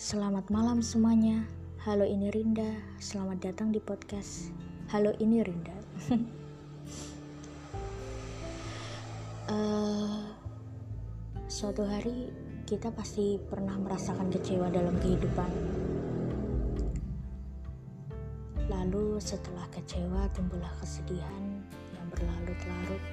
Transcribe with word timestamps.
Selamat 0.00 0.48
malam 0.48 0.80
semuanya. 0.80 1.44
Halo 1.84 2.08
ini 2.08 2.32
Rinda. 2.32 2.72
Selamat 2.96 3.44
datang 3.44 3.68
di 3.68 3.84
podcast 3.84 4.48
Halo 4.88 5.12
ini 5.20 5.44
Rinda. 5.44 5.76
uh, 9.52 10.24
suatu 11.60 11.84
hari 11.84 12.32
kita 12.64 12.88
pasti 12.96 13.36
pernah 13.44 13.76
merasakan 13.76 14.32
kecewa 14.32 14.72
dalam 14.72 14.96
kehidupan. 15.04 15.52
Lalu 18.72 19.20
setelah 19.20 19.68
kecewa 19.68 20.32
timbullah 20.32 20.72
kesedihan 20.80 21.60
yang 21.92 22.06
berlarut-larut. 22.08 23.04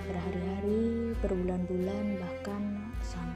Berhari-hari, 0.00 1.12
berbulan-bulan, 1.20 2.24
bahkan 2.24 2.88
sampai 3.04 3.35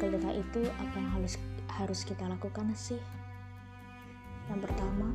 ketika 0.00 0.32
itu 0.32 0.60
apa 0.80 0.96
yang 0.96 1.12
harus 1.12 1.36
harus 1.76 2.00
kita 2.08 2.24
lakukan 2.24 2.72
sih? 2.72 2.96
Yang 4.48 4.64
pertama 4.64 5.12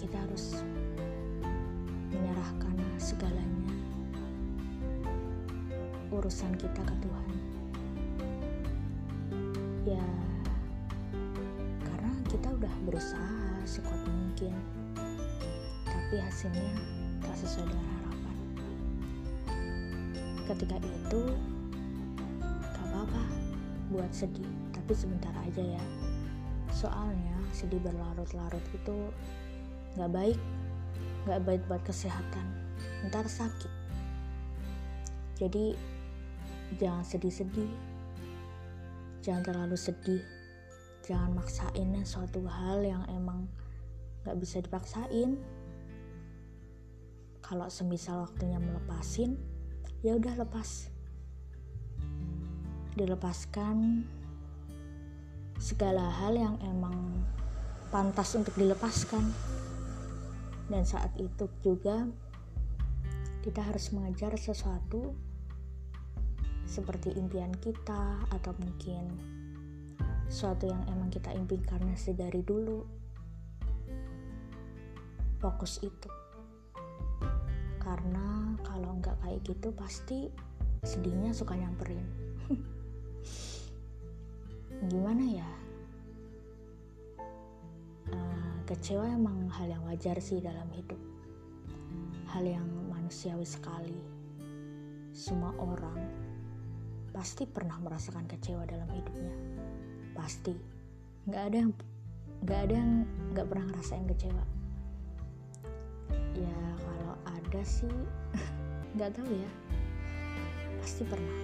kita 0.00 0.16
harus 0.16 0.64
menyerahkan 2.08 2.72
segalanya 2.96 3.76
urusan 6.08 6.56
kita 6.56 6.80
ke 6.80 6.94
Tuhan. 7.04 7.28
Ya 9.84 10.06
karena 11.84 12.12
kita 12.32 12.48
udah 12.48 12.74
berusaha 12.88 13.60
sekuat 13.68 14.00
mungkin 14.08 14.56
tapi 15.84 16.16
hasilnya 16.16 16.80
tak 17.20 17.36
sesuai 17.36 17.68
dengan 17.68 17.88
harapan. 17.92 18.36
Ketika 20.48 20.76
itu 20.80 21.22
apa-apa. 23.02 23.22
Buat 23.90 24.12
sedih 24.14 24.46
tapi 24.70 24.94
sebentar 24.94 25.34
aja 25.42 25.62
ya. 25.62 25.84
Soalnya 26.70 27.36
sedih 27.52 27.82
berlarut-larut 27.82 28.64
itu 28.72 28.96
gak 29.98 30.10
baik 30.10 30.38
gak 31.26 31.42
baik 31.46 31.62
buat 31.70 31.82
kesehatan. 31.86 32.46
Ntar 33.06 33.26
sakit. 33.26 33.70
Jadi 35.38 35.74
jangan 36.78 37.06
sedih-sedih. 37.06 37.70
Jangan 39.22 39.42
terlalu 39.46 39.78
sedih. 39.78 40.22
Jangan 41.02 41.34
maksain 41.34 41.90
suatu 42.06 42.42
hal 42.46 42.82
yang 42.82 43.02
emang 43.10 43.46
gak 44.26 44.38
bisa 44.38 44.62
dipaksain. 44.62 45.38
Kalau 47.42 47.66
semisal 47.66 48.22
waktunya 48.22 48.58
melepasin 48.58 49.34
ya 50.02 50.18
udah 50.18 50.34
lepas 50.42 50.91
dilepaskan 52.92 54.04
segala 55.56 56.10
hal 56.10 56.36
yang 56.36 56.56
emang 56.66 57.24
pantas 57.88 58.34
untuk 58.36 58.52
dilepaskan. 58.58 59.32
Dan 60.68 60.82
saat 60.82 61.12
itu 61.20 61.48
juga 61.62 62.08
kita 63.44 63.60
harus 63.62 63.92
mengejar 63.94 64.34
sesuatu 64.34 65.12
seperti 66.66 67.12
impian 67.18 67.52
kita 67.60 68.22
atau 68.32 68.56
mungkin 68.56 69.12
sesuatu 70.32 70.64
yang 70.64 70.80
emang 70.88 71.12
kita 71.12 71.30
impikan 71.36 71.82
sedari 71.94 72.40
dulu. 72.40 72.82
Fokus 75.38 75.82
itu. 75.84 76.08
Karena 77.82 78.56
kalau 78.62 78.96
nggak 78.98 79.20
kayak 79.20 79.40
gitu 79.44 79.68
pasti 79.74 80.30
sedihnya 80.82 81.30
suka 81.30 81.54
nyamperin 81.54 82.02
gimana 84.90 85.22
ya? 85.22 85.50
Uh, 88.10 88.56
kecewa 88.66 89.06
emang 89.06 89.46
hal 89.52 89.70
yang 89.70 89.82
wajar 89.86 90.18
sih 90.18 90.42
dalam 90.42 90.66
hidup. 90.74 90.98
Hal 92.34 92.42
yang 92.42 92.66
manusiawi 92.90 93.46
sekali. 93.46 93.98
Semua 95.12 95.54
orang 95.60 96.00
pasti 97.12 97.44
pernah 97.44 97.78
merasakan 97.78 98.26
kecewa 98.26 98.66
dalam 98.66 98.88
hidupnya. 98.90 99.36
Pasti. 100.16 100.56
Nggak 101.28 101.42
ada 101.52 101.56
yang 101.62 101.72
nggak 102.42 102.60
ada 102.66 102.74
yang 102.74 102.92
nggak 103.36 103.46
pernah 103.46 103.66
ngerasain 103.70 104.06
kecewa. 104.10 104.44
Ya 106.34 106.58
kalau 106.80 107.14
ada 107.28 107.62
sih 107.62 107.92
nggak 108.98 109.14
tahu 109.14 109.28
ya 109.30 109.50
pasti 110.92 111.08
pernah. 111.08 111.40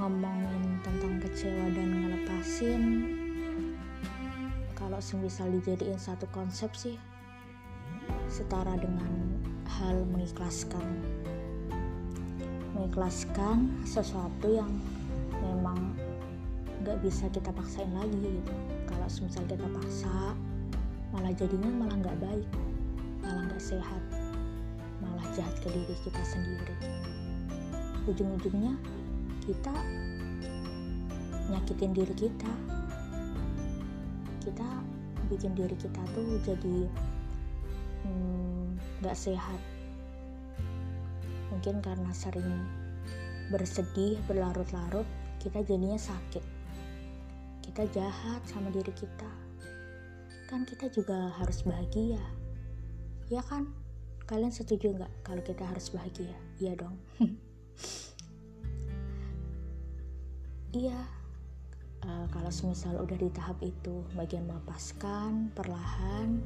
Ngomongin 0.00 0.80
tentang 0.80 1.20
kecewa 1.20 1.76
dan 1.76 1.88
ngelepasin 1.92 2.82
kalau 4.72 4.96
semisal 4.96 5.52
dijadiin 5.60 6.00
satu 6.00 6.24
konsep 6.32 6.72
sih 6.72 6.96
setara 8.32 8.80
dengan 8.80 9.12
hal 9.76 10.08
mengikhlaskan. 10.08 10.88
Mengikhlaskan 12.72 13.68
sesuatu 13.84 14.48
yang 14.48 14.72
memang 15.44 15.92
gak 16.80 16.96
bisa 17.04 17.28
kita 17.28 17.52
paksain 17.52 17.92
lagi 17.92 18.40
gitu. 18.40 18.56
Kalau 18.88 19.04
semisal 19.04 19.44
kita 19.44 19.68
paksa 19.68 20.32
malah 21.12 21.36
jadinya 21.36 21.68
malah 21.76 22.00
gak 22.00 22.16
baik 22.24 22.48
malah 23.20 23.44
gak 23.52 23.60
sehat 23.60 24.27
malah 25.02 25.26
jahat 25.34 25.54
ke 25.62 25.68
diri 25.70 25.94
kita 26.02 26.22
sendiri. 26.26 26.76
Ujung-ujungnya 28.08 28.74
kita 29.44 29.74
nyakitin 31.48 31.92
diri 31.96 32.14
kita. 32.16 32.52
Kita 34.44 34.68
bikin 35.28 35.52
diri 35.52 35.76
kita 35.76 36.00
tuh 36.16 36.40
jadi 36.44 36.78
hmm, 38.04 38.64
nggak 39.04 39.16
hmm, 39.16 39.24
sehat. 39.28 39.60
Mungkin 41.52 41.80
karena 41.80 42.12
sering 42.12 42.48
bersedih 43.48 44.20
berlarut-larut 44.28 45.08
kita 45.40 45.64
jadinya 45.64 45.96
sakit. 45.96 46.44
Kita 47.64 47.82
jahat 47.92 48.42
sama 48.48 48.72
diri 48.72 48.92
kita. 48.92 49.30
Kan 50.48 50.64
kita 50.64 50.88
juga 50.88 51.32
harus 51.36 51.60
bahagia. 51.64 52.20
Ya 53.28 53.44
kan 53.44 53.68
kalian 54.28 54.52
setuju 54.52 54.92
nggak 54.92 55.12
kalau 55.24 55.40
kita 55.40 55.64
harus 55.64 55.88
bahagia? 55.88 56.36
Iya 56.60 56.76
dong. 56.76 56.96
Iya. 60.68 61.00
Uh, 62.04 62.28
kalau 62.28 62.52
semisal 62.52 63.00
udah 63.00 63.16
di 63.16 63.32
tahap 63.32 63.56
itu 63.64 64.04
bagian 64.12 64.44
melepaskan 64.44 65.48
perlahan 65.56 66.44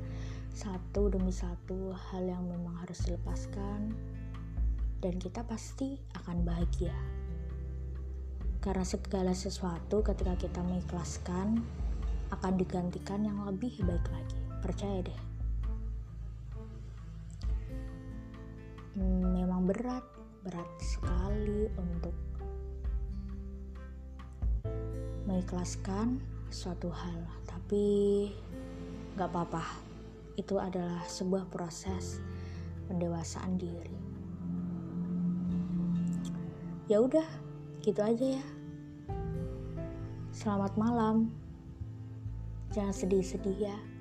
satu 0.54 1.10
demi 1.10 1.34
satu 1.34 1.90
hal 1.90 2.30
yang 2.30 2.46
memang 2.46 2.70
harus 2.86 3.02
dilepaskan 3.02 3.90
dan 5.02 5.18
kita 5.18 5.42
pasti 5.42 5.98
akan 6.22 6.46
bahagia. 6.46 6.94
Karena 8.62 8.86
segala 8.86 9.34
sesuatu 9.34 10.06
ketika 10.06 10.38
kita 10.38 10.62
mengikhlaskan 10.62 11.58
akan 12.30 12.52
digantikan 12.54 13.26
yang 13.26 13.42
lebih 13.42 13.74
baik 13.82 14.06
lagi. 14.06 14.38
Percaya 14.62 15.02
deh 15.02 15.31
memang 18.96 19.64
berat 19.64 20.04
berat 20.42 20.66
sekali 20.82 21.70
untuk 21.78 22.12
mengikhlaskan 25.24 26.18
suatu 26.50 26.90
hal. 26.90 27.22
Tapi 27.48 27.84
gak 29.16 29.30
apa-apa. 29.30 29.64
Itu 30.36 30.58
adalah 30.58 31.04
sebuah 31.06 31.48
proses 31.48 32.18
pendewasaan 32.90 33.56
diri. 33.56 33.96
Ya 36.90 37.00
udah 37.00 37.24
gitu 37.80 38.02
aja 38.02 38.42
ya. 38.42 38.46
Selamat 40.34 40.74
malam. 40.74 41.30
Jangan 42.72 42.92
sedih-sedih 42.96 43.68
ya 43.68 43.91